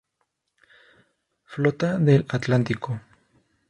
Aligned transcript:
Flota 1.45 1.99
del 1.99 2.25
Atlántico. 2.29 2.99